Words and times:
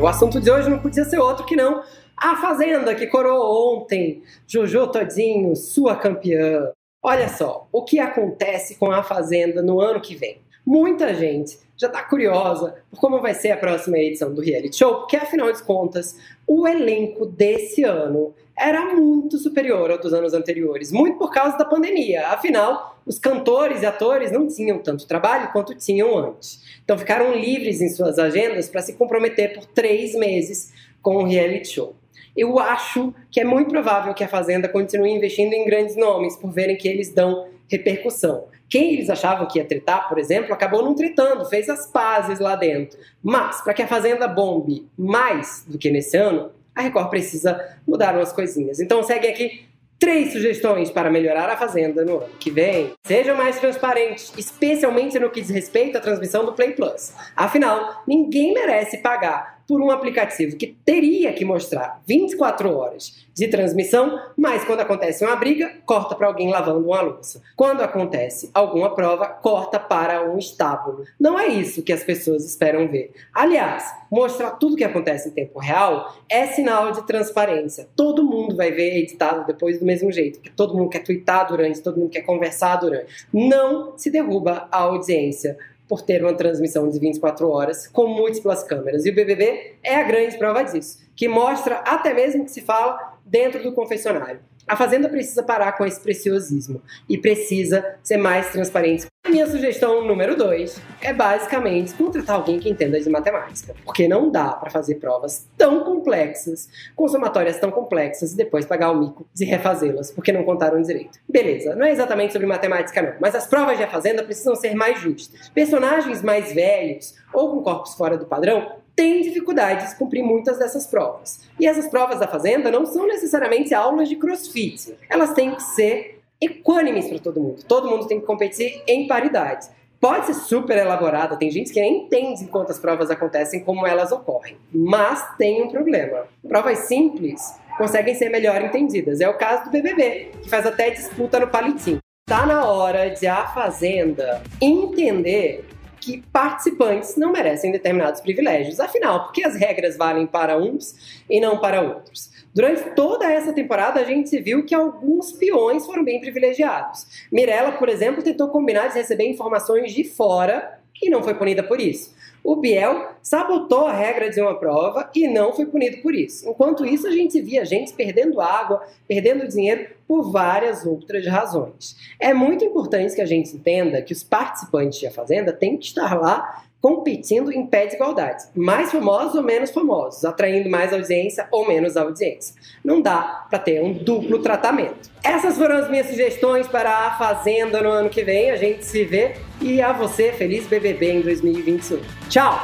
O 0.00 0.06
assunto 0.06 0.40
de 0.40 0.48
hoje 0.48 0.70
não 0.70 0.78
podia 0.78 1.04
ser 1.04 1.18
outro 1.18 1.44
que 1.44 1.56
não 1.56 1.82
a 2.16 2.36
Fazenda, 2.36 2.94
que 2.94 3.08
coroou 3.08 3.78
ontem 3.78 4.22
Jojo 4.46 4.86
Todinho, 4.86 5.56
sua 5.56 5.96
campeã. 5.96 6.70
Olha 7.02 7.28
só, 7.28 7.66
o 7.72 7.82
que 7.82 7.98
acontece 7.98 8.76
com 8.76 8.92
a 8.92 9.02
Fazenda 9.02 9.60
no 9.60 9.80
ano 9.80 10.00
que 10.00 10.14
vem? 10.14 10.40
Muita 10.64 11.12
gente 11.14 11.58
já 11.76 11.88
está 11.88 12.00
curiosa 12.02 12.76
por 12.88 13.00
como 13.00 13.20
vai 13.20 13.34
ser 13.34 13.50
a 13.50 13.56
próxima 13.56 13.98
edição 13.98 14.32
do 14.32 14.40
reality 14.40 14.76
show, 14.76 14.98
porque 15.00 15.16
afinal 15.16 15.52
de 15.52 15.62
contas, 15.64 16.16
o 16.46 16.68
elenco 16.68 17.26
desse 17.26 17.82
ano 17.82 18.32
era 18.58 18.94
muito 18.94 19.38
superior 19.38 19.90
ao 19.90 19.98
dos 19.98 20.12
anos 20.12 20.34
anteriores, 20.34 20.90
muito 20.90 21.18
por 21.18 21.30
causa 21.30 21.56
da 21.56 21.64
pandemia. 21.64 22.28
Afinal, 22.28 22.98
os 23.06 23.18
cantores 23.18 23.82
e 23.82 23.86
atores 23.86 24.32
não 24.32 24.46
tinham 24.46 24.78
tanto 24.78 25.06
trabalho 25.06 25.52
quanto 25.52 25.74
tinham 25.74 26.16
antes. 26.18 26.62
Então 26.84 26.98
ficaram 26.98 27.34
livres 27.34 27.80
em 27.80 27.88
suas 27.88 28.18
agendas 28.18 28.68
para 28.68 28.82
se 28.82 28.94
comprometer 28.94 29.54
por 29.54 29.64
três 29.66 30.14
meses 30.14 30.72
com 31.00 31.16
o 31.16 31.24
reality 31.24 31.68
show. 31.68 31.94
Eu 32.36 32.58
acho 32.58 33.14
que 33.30 33.40
é 33.40 33.44
muito 33.44 33.70
provável 33.70 34.14
que 34.14 34.22
a 34.22 34.28
Fazenda 34.28 34.68
continue 34.68 35.10
investindo 35.10 35.52
em 35.52 35.64
grandes 35.64 35.96
nomes, 35.96 36.36
por 36.36 36.52
verem 36.52 36.76
que 36.76 36.86
eles 36.86 37.12
dão 37.12 37.48
repercussão. 37.68 38.44
Quem 38.68 38.94
eles 38.94 39.08
achavam 39.08 39.48
que 39.48 39.58
ia 39.58 39.64
tretar, 39.64 40.08
por 40.08 40.18
exemplo, 40.18 40.52
acabou 40.52 40.82
não 40.82 40.94
tretando, 40.94 41.44
fez 41.46 41.68
as 41.68 41.86
pazes 41.86 42.38
lá 42.38 42.54
dentro. 42.54 42.98
Mas, 43.22 43.62
para 43.62 43.72
que 43.72 43.82
a 43.82 43.88
Fazenda 43.88 44.28
bombe 44.28 44.86
mais 44.96 45.64
do 45.66 45.78
que 45.78 45.90
nesse 45.90 46.16
ano, 46.16 46.50
a 46.78 46.82
Record 46.82 47.10
precisa 47.10 47.60
mudar 47.86 48.14
umas 48.14 48.32
coisinhas. 48.32 48.78
Então 48.78 49.02
segue 49.02 49.26
aqui 49.26 49.66
três 49.98 50.32
sugestões 50.32 50.90
para 50.90 51.10
melhorar 51.10 51.48
a 51.48 51.56
Fazenda 51.56 52.04
no 52.04 52.18
ano 52.18 52.28
que 52.38 52.50
vem. 52.50 52.92
Sejam 53.04 53.36
mais 53.36 53.58
transparentes, 53.58 54.32
especialmente 54.38 55.18
no 55.18 55.28
que 55.28 55.40
diz 55.40 55.50
respeito 55.50 55.98
à 55.98 56.00
transmissão 56.00 56.44
do 56.44 56.52
Play 56.52 56.72
Plus. 56.72 57.12
Afinal, 57.36 58.04
ninguém 58.06 58.54
merece 58.54 58.98
pagar 58.98 59.57
por 59.68 59.82
um 59.82 59.90
aplicativo 59.90 60.56
que 60.56 60.74
teria 60.82 61.30
que 61.34 61.44
mostrar 61.44 62.00
24 62.06 62.74
horas 62.74 63.28
de 63.34 63.46
transmissão, 63.46 64.18
mas 64.36 64.64
quando 64.64 64.80
acontece 64.80 65.24
uma 65.24 65.36
briga, 65.36 65.70
corta 65.84 66.14
para 66.14 66.26
alguém 66.26 66.50
lavando 66.50 66.86
uma 66.86 67.02
louça. 67.02 67.42
Quando 67.54 67.82
acontece 67.82 68.50
alguma 68.54 68.94
prova, 68.94 69.26
corta 69.26 69.78
para 69.78 70.28
um 70.28 70.38
estábulo. 70.38 71.04
Não 71.20 71.38
é 71.38 71.48
isso 71.48 71.82
que 71.82 71.92
as 71.92 72.02
pessoas 72.02 72.46
esperam 72.46 72.88
ver. 72.88 73.12
Aliás, 73.32 73.84
mostrar 74.10 74.52
tudo 74.52 74.72
o 74.72 74.76
que 74.76 74.84
acontece 74.84 75.28
em 75.28 75.32
tempo 75.32 75.58
real 75.58 76.16
é 76.30 76.46
sinal 76.46 76.90
de 76.90 77.06
transparência. 77.06 77.86
Todo 77.94 78.24
mundo 78.24 78.56
vai 78.56 78.72
ver 78.72 78.96
editado 78.96 79.46
depois 79.46 79.78
do 79.78 79.84
mesmo 79.84 80.10
jeito, 80.10 80.38
porque 80.38 80.50
todo 80.56 80.74
mundo 80.74 80.88
quer 80.88 81.04
twittar 81.04 81.46
durante, 81.46 81.82
todo 81.82 82.00
mundo 82.00 82.10
quer 82.10 82.22
conversar 82.22 82.76
durante. 82.76 83.26
Não 83.32 83.92
se 83.98 84.10
derruba 84.10 84.66
a 84.72 84.78
audiência 84.78 85.58
por 85.88 86.02
ter 86.02 86.22
uma 86.22 86.34
transmissão 86.34 86.88
de 86.88 86.98
24 86.98 87.48
horas 87.48 87.86
com 87.86 88.06
múltiplas 88.06 88.62
câmeras. 88.62 89.06
E 89.06 89.10
o 89.10 89.14
BBB 89.14 89.76
é 89.82 89.96
a 89.96 90.02
grande 90.02 90.36
prova 90.36 90.62
disso, 90.62 90.98
que 91.16 91.26
mostra 91.26 91.76
até 91.76 92.12
mesmo 92.12 92.44
que 92.44 92.50
se 92.50 92.60
fala 92.60 93.18
dentro 93.24 93.62
do 93.62 93.72
confessionário. 93.72 94.40
A 94.68 94.76
Fazenda 94.76 95.08
precisa 95.08 95.42
parar 95.42 95.72
com 95.72 95.86
esse 95.86 95.98
preciosismo 95.98 96.82
e 97.08 97.16
precisa 97.16 97.96
ser 98.02 98.18
mais 98.18 98.52
transparente. 98.52 99.06
A 99.24 99.30
minha 99.30 99.46
sugestão 99.46 100.06
número 100.06 100.36
dois 100.36 100.80
é 101.00 101.12
basicamente 101.12 101.94
contratar 101.94 102.36
alguém 102.36 102.58
que 102.58 102.68
entenda 102.68 103.00
de 103.00 103.08
matemática, 103.08 103.74
porque 103.82 104.06
não 104.06 104.30
dá 104.30 104.50
para 104.50 104.70
fazer 104.70 104.96
provas 104.96 105.46
tão 105.56 105.84
complexas, 105.84 106.68
com 106.94 107.08
somatórias 107.08 107.58
tão 107.58 107.70
complexas 107.70 108.32
e 108.32 108.36
depois 108.36 108.66
pagar 108.66 108.90
o 108.90 108.98
mico 108.98 109.26
de 109.34 109.46
refazê-las, 109.46 110.10
porque 110.10 110.32
não 110.32 110.44
contaram 110.44 110.80
direito. 110.82 111.18
Beleza, 111.26 111.74
não 111.74 111.86
é 111.86 111.90
exatamente 111.90 112.34
sobre 112.34 112.46
matemática 112.46 113.00
não, 113.00 113.14
mas 113.20 113.34
as 113.34 113.46
provas 113.46 113.78
de 113.78 113.84
A 113.84 113.88
Fazenda 113.88 114.22
precisam 114.22 114.54
ser 114.54 114.74
mais 114.74 115.00
justas. 115.00 115.48
Personagens 115.48 116.22
mais 116.22 116.52
velhos 116.52 117.14
ou 117.32 117.50
com 117.50 117.62
corpos 117.62 117.94
fora 117.94 118.18
do 118.18 118.26
padrão 118.26 118.76
têm 118.98 119.20
dificuldades 119.20 119.90
de 119.90 119.94
cumprir 119.94 120.24
muitas 120.24 120.58
dessas 120.58 120.84
provas. 120.84 121.38
E 121.60 121.68
essas 121.68 121.86
provas 121.86 122.18
da 122.18 122.26
Fazenda 122.26 122.68
não 122.68 122.84
são 122.84 123.06
necessariamente 123.06 123.72
aulas 123.72 124.08
de 124.08 124.16
crossfit. 124.16 124.92
Elas 125.08 125.32
têm 125.34 125.54
que 125.54 125.62
ser 125.62 126.20
equânimes 126.40 127.06
para 127.06 127.20
todo 127.20 127.40
mundo. 127.40 127.62
Todo 127.62 127.88
mundo 127.88 128.08
tem 128.08 128.18
que 128.18 128.26
competir 128.26 128.82
em 128.88 129.06
paridade. 129.06 129.68
Pode 130.00 130.26
ser 130.26 130.34
super 130.34 130.76
elaborada, 130.76 131.36
tem 131.36 131.48
gente 131.48 131.72
que 131.72 131.80
nem 131.80 132.06
entende 132.06 132.42
enquanto 132.42 132.70
as 132.70 132.78
provas 132.80 133.08
acontecem 133.08 133.62
como 133.62 133.86
elas 133.86 134.10
ocorrem. 134.10 134.56
Mas 134.72 135.24
tem 135.36 135.62
um 135.62 135.68
problema. 135.68 136.26
Provas 136.46 136.80
simples 136.80 137.40
conseguem 137.76 138.16
ser 138.16 138.30
melhor 138.30 138.60
entendidas. 138.60 139.20
É 139.20 139.28
o 139.28 139.34
caso 139.34 139.66
do 139.66 139.70
BBB, 139.70 140.32
que 140.42 140.50
faz 140.50 140.66
até 140.66 140.90
disputa 140.90 141.38
no 141.38 141.46
palitinho. 141.46 141.98
Tá 142.26 142.44
na 142.44 142.66
hora 142.66 143.10
de 143.10 143.28
a 143.28 143.46
Fazenda 143.46 144.42
entender 144.60 145.67
que 146.08 146.22
participantes 146.32 147.16
não 147.16 147.30
merecem 147.30 147.70
determinados 147.70 148.22
privilégios. 148.22 148.80
Afinal, 148.80 149.24
porque 149.24 149.44
as 149.44 149.54
regras 149.54 149.94
valem 149.94 150.26
para 150.26 150.56
uns 150.56 151.20
e 151.28 151.38
não 151.38 151.58
para 151.58 151.82
outros? 151.82 152.30
Durante 152.54 152.94
toda 152.94 153.30
essa 153.30 153.52
temporada, 153.52 154.00
a 154.00 154.04
gente 154.04 154.40
viu 154.40 154.64
que 154.64 154.74
alguns 154.74 155.32
peões 155.32 155.84
foram 155.84 156.02
bem 156.02 156.18
privilegiados. 156.18 157.06
Mirella, 157.30 157.72
por 157.72 157.90
exemplo, 157.90 158.22
tentou 158.22 158.48
combinar 158.48 158.88
de 158.88 158.94
receber 158.94 159.28
informações 159.28 159.92
de 159.92 160.02
fora 160.02 160.77
e 161.02 161.10
não 161.10 161.22
foi 161.22 161.34
punida 161.34 161.62
por 161.62 161.80
isso. 161.80 162.16
O 162.42 162.56
Biel 162.56 163.10
sabotou 163.22 163.86
a 163.86 163.92
regra 163.92 164.30
de 164.30 164.40
uma 164.40 164.58
prova 164.58 165.10
e 165.14 165.28
não 165.28 165.52
foi 165.52 165.66
punido 165.66 165.98
por 165.98 166.14
isso. 166.14 166.48
Enquanto 166.48 166.86
isso, 166.86 167.06
a 167.06 167.10
gente 167.10 167.40
via 167.40 167.64
gente 167.64 167.92
perdendo 167.92 168.40
água, 168.40 168.82
perdendo 169.06 169.46
dinheiro 169.46 169.88
por 170.06 170.30
várias 170.30 170.86
outras 170.86 171.26
razões. 171.26 171.96
É 172.18 172.32
muito 172.32 172.64
importante 172.64 173.14
que 173.14 173.20
a 173.20 173.26
gente 173.26 173.54
entenda 173.54 174.00
que 174.00 174.12
os 174.12 174.22
participantes 174.22 175.02
da 175.02 175.10
Fazenda 175.10 175.52
têm 175.52 175.76
que 175.76 175.86
estar 175.86 176.18
lá 176.18 176.64
competindo 176.80 177.52
em 177.52 177.66
pé 177.66 177.86
de 177.86 177.96
igualdade. 177.96 178.44
Mais 178.54 178.90
famosos 178.90 179.34
ou 179.34 179.42
menos 179.42 179.70
famosos, 179.70 180.24
atraindo 180.24 180.70
mais 180.70 180.92
audiência 180.92 181.48
ou 181.50 181.66
menos 181.66 181.96
audiência. 181.96 182.54
Não 182.84 183.00
dá 183.00 183.46
para 183.48 183.58
ter 183.58 183.82
um 183.82 183.92
duplo 183.92 184.38
tratamento. 184.40 185.10
Essas 185.22 185.56
foram 185.56 185.76
as 185.76 185.90
minhas 185.90 186.06
sugestões 186.06 186.66
para 186.66 187.06
a 187.06 187.18
Fazenda 187.18 187.82
no 187.82 187.90
ano 187.90 188.08
que 188.08 188.22
vem. 188.22 188.50
A 188.50 188.56
gente 188.56 188.84
se 188.84 189.04
vê 189.04 189.34
e 189.60 189.82
a 189.82 189.92
você, 189.92 190.32
feliz 190.32 190.66
BBB 190.66 191.12
em 191.12 191.20
2021. 191.20 192.00
Tchau! 192.28 192.58